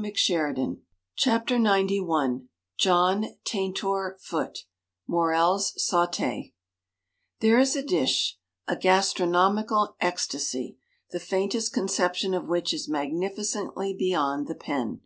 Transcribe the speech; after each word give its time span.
THE 0.00 0.14
STAG 0.14 0.54
COOK 0.54 1.46
BOOK 1.48 1.58
xci 1.98 2.42
John 2.78 3.24
Taintor 3.44 4.16
Foote 4.20 4.58
MORELS 5.08 5.72
SAUTE 5.84 6.52
There 7.40 7.58
is 7.58 7.74
a 7.74 7.82
dish— 7.82 8.38
a 8.68 8.76
gastronomical 8.76 9.96
ecstasy— 10.00 10.78
the 11.10 11.18
faintest 11.18 11.72
conception 11.72 12.32
of 12.32 12.46
which 12.46 12.72
is 12.72 12.88
magnificently 12.88 13.92
beyond 13.92 14.46
the 14.46 14.54
pen. 14.54 15.00